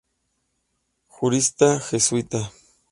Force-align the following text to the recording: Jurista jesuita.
Jurista 1.17 1.79
jesuita. 1.79 2.51